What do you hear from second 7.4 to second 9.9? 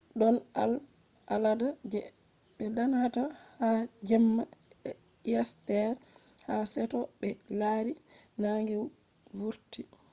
lari nange vurti